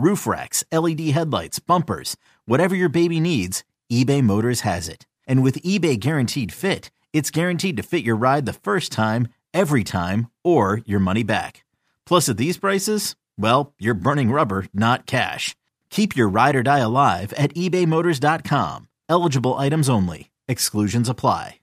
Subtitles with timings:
[0.00, 3.62] roof racks, LED headlights, bumpers, whatever your baby needs,
[3.92, 5.06] eBay Motors has it.
[5.26, 9.84] And with eBay Guaranteed Fit, it's guaranteed to fit your ride the first time, every
[9.84, 11.64] time, or your money back.
[12.06, 15.54] Plus, at these prices, well, you're burning rubber, not cash.
[15.90, 18.88] Keep your ride or die alive at ebaymotors.com.
[19.08, 20.30] Eligible items only.
[20.48, 21.56] Exclusions apply.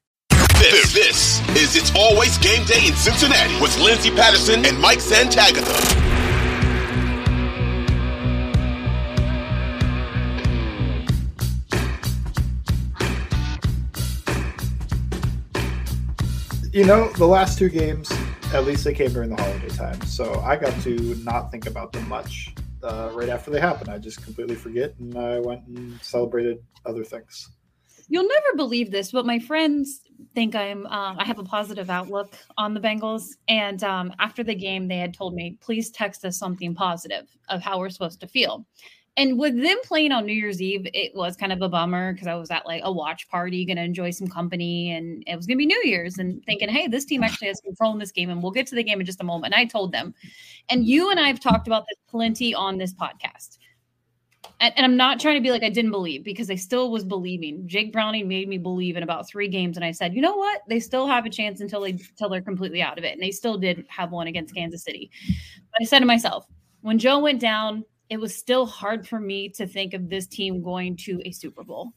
[0.59, 6.06] This, this is It's Always Game Day in Cincinnati with Lindsay Patterson and Mike Santagata.
[16.78, 18.11] You know, the last two games,
[18.53, 20.00] at least they came during the holiday time.
[20.02, 22.53] So I got to not think about them much
[22.84, 23.90] uh, right after they happened.
[23.90, 27.50] I just completely forget and I went and celebrated other things.
[28.09, 30.01] You'll never believe this, but my friends
[30.35, 33.24] think I'm uh, I have a positive outlook on the Bengals.
[33.47, 37.63] And um, after the game, they had told me, please text us something positive of
[37.63, 38.68] how we're supposed to feel.
[39.17, 42.28] And with them playing on New Year's Eve, it was kind of a bummer because
[42.28, 45.47] I was at like a watch party, going to enjoy some company, and it was
[45.47, 48.11] going to be New Year's, and thinking, hey, this team actually has control in this
[48.11, 49.56] game, and we'll get to the game in just a moment.
[49.56, 50.13] And I told them,
[50.69, 53.57] and you and I have talked about this plenty on this podcast.
[54.59, 57.03] And, and I'm not trying to be like I didn't believe because I still was
[57.03, 57.67] believing.
[57.67, 60.61] Jake Browning made me believe in about three games, and I said, you know what?
[60.69, 63.31] They still have a chance until they until they're completely out of it, and they
[63.31, 65.09] still did have one against Kansas City.
[65.72, 66.45] But I said to myself,
[66.81, 70.62] when Joe went down, it was still hard for me to think of this team
[70.62, 71.94] going to a Super Bowl.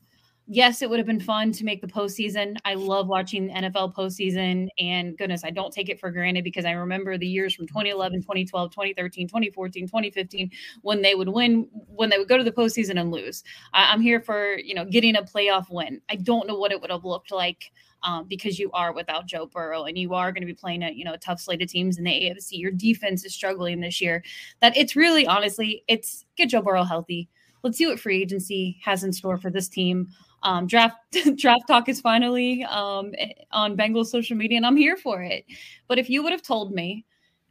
[0.53, 2.57] Yes, it would have been fun to make the postseason.
[2.65, 4.67] I love watching the NFL postseason.
[4.81, 8.23] And goodness, I don't take it for granted because I remember the years from 2011,
[8.23, 10.51] 2012, 2013, 2014, 2015
[10.83, 13.45] when they would win, when they would go to the postseason and lose.
[13.73, 16.01] I'm here for, you know, getting a playoff win.
[16.11, 17.71] I don't know what it would have looked like
[18.03, 20.91] um, because you are without Joe Burrow and you are going to be playing a
[20.91, 22.53] you know a tough slate of teams in the AFC.
[22.53, 24.23] Your defense is struggling this year.
[24.61, 27.29] That it's really honestly, it's get Joe Burrow healthy.
[27.63, 30.09] Let's see what free agency has in store for this team.
[30.43, 30.97] Um, draft
[31.37, 35.45] draft talk is finally um, eh, on Bengals social media, and I'm here for it.
[35.89, 37.05] But if you would have told me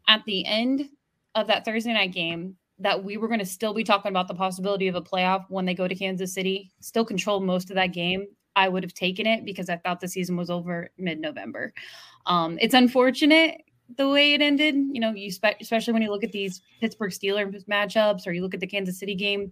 [0.08, 0.90] at the end
[1.36, 4.34] of that Thursday night game that we were going to still be talking about the
[4.34, 7.88] possibility of a playoff when they go to Kansas City, still control most of that
[7.88, 11.74] game, I would have taken it because I thought the season was over mid November.
[12.26, 13.62] Um, it's unfortunate
[13.98, 14.76] the way it ended.
[14.76, 18.42] You know, you spe- especially when you look at these Pittsburgh Steelers matchups or you
[18.42, 19.52] look at the Kansas City game.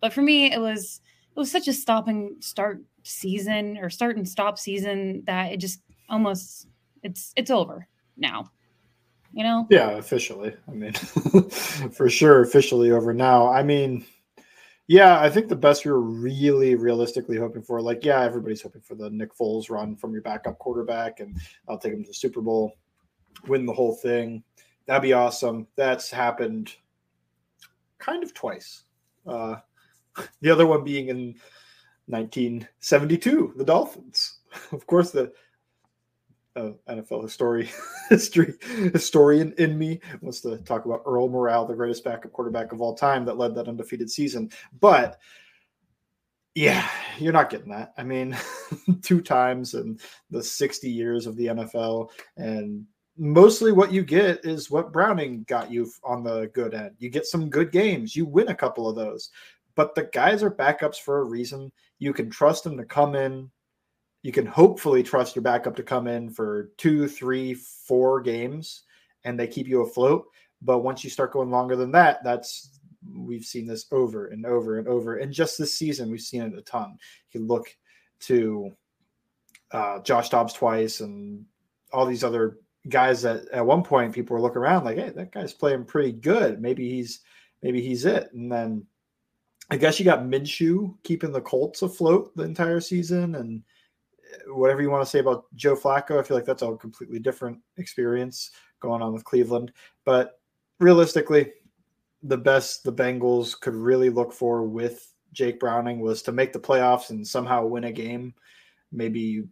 [0.00, 1.00] But for me, it was
[1.34, 5.58] it was such a stop and start season or start and stop season that it
[5.58, 6.68] just almost
[7.02, 7.86] it's it's over
[8.16, 8.50] now.
[9.32, 9.66] You know?
[9.68, 10.54] Yeah, officially.
[10.66, 10.92] I mean,
[11.92, 13.48] for sure, officially over now.
[13.48, 14.06] I mean,
[14.88, 18.82] yeah, I think the best we were really realistically hoping for, like, yeah, everybody's hoping
[18.82, 21.36] for the Nick Foles run from your backup quarterback, and
[21.68, 22.76] I'll take him to the Super Bowl,
[23.48, 24.44] win the whole thing.
[24.86, 25.66] That'd be awesome.
[25.74, 26.76] That's happened
[27.98, 28.84] kind of twice.
[29.26, 29.56] Uh,
[30.40, 31.34] the other one being in
[32.06, 34.38] 1972, the Dolphins.
[34.72, 35.32] Of course, the
[36.56, 37.70] uh, NFL history,
[38.08, 38.54] history
[38.92, 42.94] historian in me wants to talk about Earl Morrall, the greatest backup quarterback of all
[42.94, 44.50] time that led that undefeated season.
[44.80, 45.18] But
[46.54, 46.88] yeah,
[47.18, 47.92] you're not getting that.
[47.98, 48.36] I mean,
[49.02, 49.98] two times in
[50.30, 52.86] the 60 years of the NFL, and
[53.18, 56.92] mostly what you get is what Browning got you on the good end.
[56.98, 59.30] You get some good games, you win a couple of those,
[59.74, 61.70] but the guys are backups for a reason.
[61.98, 63.50] You can trust them to come in
[64.26, 68.82] you can hopefully trust your backup to come in for two, three, four games
[69.22, 70.26] and they keep you afloat.
[70.60, 72.80] But once you start going longer than that, that's
[73.14, 75.18] we've seen this over and over and over.
[75.18, 76.98] And just this season, we've seen it a ton.
[77.30, 77.68] You look
[78.22, 78.72] to
[79.70, 81.44] uh, Josh Dobbs twice and
[81.92, 82.58] all these other
[82.88, 86.10] guys that at one point people were looking around like, hey, that guy's playing pretty
[86.10, 86.60] good.
[86.60, 87.20] Maybe he's
[87.62, 88.32] maybe he's it.
[88.32, 88.86] And then
[89.70, 93.62] I guess you got Minshew keeping the Colts afloat the entire season and
[94.48, 97.58] whatever you want to say about Joe Flacco, I feel like that's a completely different
[97.76, 98.50] experience
[98.80, 99.72] going on with Cleveland.
[100.04, 100.40] But
[100.78, 101.52] realistically,
[102.22, 106.60] the best the Bengals could really look for with Jake Browning was to make the
[106.60, 108.34] playoffs and somehow win a game.
[108.92, 109.44] Maybe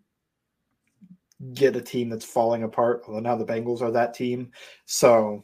[1.53, 3.03] get a team that's falling apart.
[3.07, 4.51] Although now the Bengals are that team.
[4.87, 5.43] So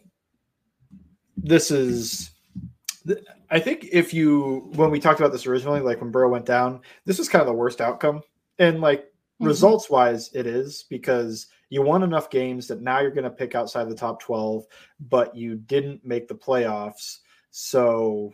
[1.37, 2.31] this is
[3.51, 6.81] I think if you when we talked about this originally, like when Burrow went down,
[7.05, 8.23] this was kind of the worst outcome.
[8.59, 9.10] And like
[9.41, 9.49] mm-hmm.
[9.49, 13.55] results wise, it is because you won enough games that now you're going to pick
[13.55, 14.67] outside the top 12,
[15.09, 17.19] but you didn't make the playoffs.
[17.51, 18.33] So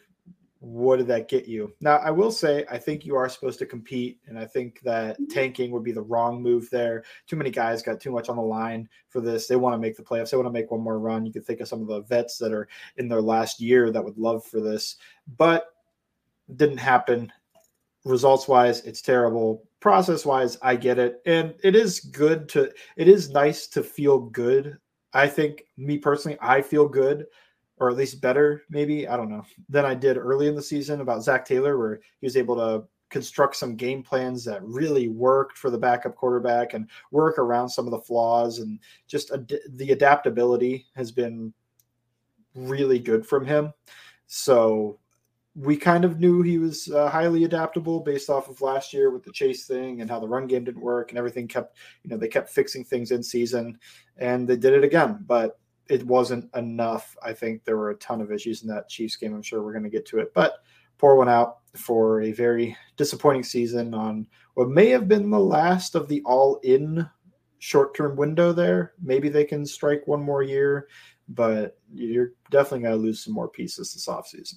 [0.60, 1.72] what did that get you?
[1.80, 5.14] Now, I will say, I think you are supposed to compete, and I think that
[5.14, 5.26] mm-hmm.
[5.26, 7.04] tanking would be the wrong move there.
[7.26, 9.46] Too many guys got too much on the line for this.
[9.46, 10.30] They want to make the playoffs.
[10.30, 11.26] They want to make one more run.
[11.26, 14.04] You could think of some of the vets that are in their last year that
[14.04, 14.96] would love for this,
[15.36, 15.66] but
[16.56, 17.32] didn't happen.
[18.04, 19.64] Results wise, it's terrible.
[19.86, 21.22] Process wise, I get it.
[21.26, 24.78] And it is good to, it is nice to feel good.
[25.12, 27.26] I think, me personally, I feel good
[27.76, 31.02] or at least better, maybe I don't know, than I did early in the season
[31.02, 35.56] about Zac Taylor, where he was able to construct some game plans that really worked
[35.56, 39.92] for the backup quarterback and work around some of the flaws and just ad- the
[39.92, 41.54] adaptability has been
[42.56, 43.72] really good from him.
[44.26, 44.98] So
[45.58, 49.24] we kind of knew he was uh, highly adaptable based off of last year with
[49.24, 52.18] the chase thing and how the run game didn't work and everything kept, you know,
[52.18, 53.78] they kept fixing things in season
[54.18, 55.24] and they did it again.
[55.26, 55.58] But
[55.88, 57.16] it wasn't enough.
[57.22, 59.34] I think there were a ton of issues in that Chiefs game.
[59.34, 60.56] I'm sure we're going to get to it, but
[60.98, 65.94] pour one out for a very disappointing season on what may have been the last
[65.94, 67.08] of the all in
[67.60, 68.92] short term window there.
[69.02, 70.88] Maybe they can strike one more year,
[71.28, 74.56] but you're definitely going to lose some more pieces this offseason.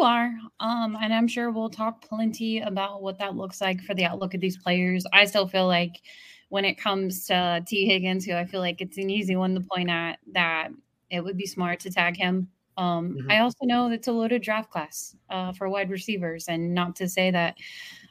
[0.00, 0.32] You are.
[0.60, 4.32] Um, and I'm sure we'll talk plenty about what that looks like for the outlook
[4.32, 5.04] of these players.
[5.12, 6.00] I still feel like
[6.48, 9.60] when it comes to Tee Higgins, who I feel like it's an easy one to
[9.60, 10.68] point at, that
[11.10, 12.48] it would be smart to tag him.
[12.78, 13.30] Um, mm-hmm.
[13.30, 17.06] I also know it's a loaded draft class uh, for wide receivers, and not to
[17.06, 17.58] say that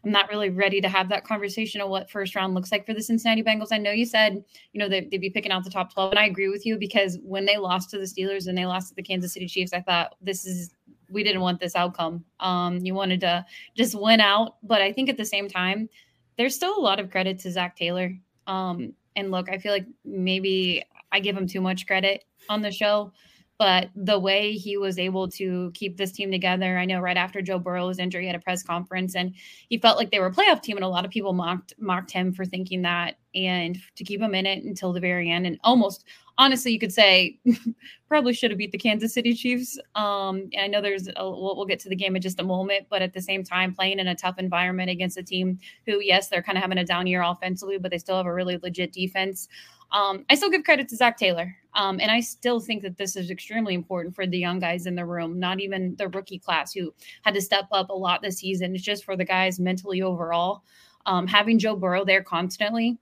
[0.06, 2.94] I'm not really ready to have that conversation of what first round looks like for
[2.94, 3.69] the Cincinnati Bengals.
[3.71, 4.44] I know you said,
[4.74, 6.77] you know, they, would be picking out the top 12, and I agree with you
[6.77, 9.74] because when they lost to the Steelers and they lost to the Kansas City Chiefs,
[9.74, 10.69] I thought this is
[11.11, 12.23] we didn't want this outcome.
[12.39, 13.45] Um, you wanted to
[13.75, 15.89] just win out, but I think at the same time,
[16.38, 18.15] there's still a lot of credit to Zac Taylor.
[18.47, 22.71] Um, and look, I feel like maybe I give him too much credit on the
[22.71, 23.11] show,
[23.57, 27.42] but the way he was able to keep this team together, I know right after
[27.42, 29.35] Joe Burrow's injury, he had a press conference and
[29.68, 32.11] he felt like they were a playoff team, and a lot of people mocked mocked
[32.11, 35.59] him for thinking that, and to keep him in it until the very end, and
[35.63, 36.06] almost
[36.40, 37.38] honestly, you could say
[38.08, 39.78] probably should have beat the Kansas City Chiefs.
[39.94, 42.88] Um, I know there's a, we'll, we'll, get to the game in just a moment,
[42.90, 46.30] but at the same time, playing in a tough environment against a team who, yes,
[46.30, 48.94] they're kind of having a down year offensively, but they still have a really legit
[48.94, 49.50] defense.
[49.92, 51.56] Um, I still give credit to Zac Taylor.
[51.76, 54.96] Um, and I still think that this is extremely important for the young guys in
[54.96, 56.94] the room, not even the rookie class who
[57.24, 58.74] had to step up a lot this season.
[58.74, 60.64] It's just for the guys mentally overall.
[61.06, 62.98] Um, having Joe Burrow there constantly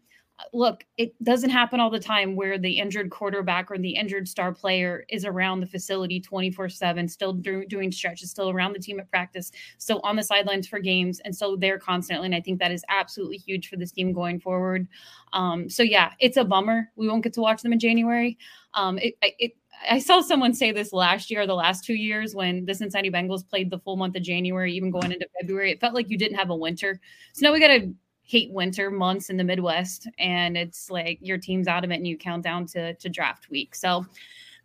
[0.53, 4.53] look, it doesn't happen all the time where the injured quarterback or the injured star
[4.53, 9.00] player is around the facility 24 7, still do, doing stretches, still around the team
[9.00, 11.20] at practice, still on the sidelines for games.
[11.25, 12.27] And so they're constantly.
[12.27, 14.88] And I think that is absolutely huge for this team going forward.
[15.34, 16.91] Um, so, yeah, it's a bummer.
[16.96, 18.38] We won't get to watch them in January.
[18.74, 19.53] Um, it, it,
[19.89, 23.12] I saw someone say this last year, or the last two years, when the Cincinnati
[23.12, 25.72] Bengals played the full month of January, even going into February.
[25.72, 27.00] It felt like you didn't have a winter.
[27.34, 27.94] So now we got to
[28.27, 32.05] hate winter months in the Midwest, and it's like your team's out of it, and
[32.05, 33.74] you count down to to draft week.
[33.74, 34.05] So,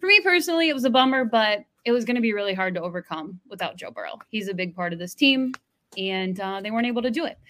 [0.00, 2.75] for me personally, it was a bummer, but it was going to be really hard
[2.75, 4.19] to overcome without Joe Burrow.
[4.28, 5.52] He's a big part of this team,
[5.97, 7.38] and uh, they weren't able to do it.